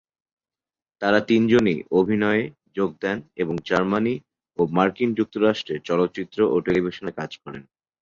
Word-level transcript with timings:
তারা 1.01 1.19
তিনজনই 1.29 1.77
অভিনয়ে 1.99 2.43
যোগ 2.77 2.89
দেন 3.03 3.17
এবং 3.37 3.55
জার্মানি 3.69 4.15
ও 4.57 4.61
মার্কিন 4.77 5.09
যুক্তরাষ্ট্রে 5.19 5.75
চলচ্চিত্র 5.87 6.39
ও 6.53 6.55
টেলিভিশনে 6.65 7.11
কাজ 7.19 7.31
করেন। 7.43 7.63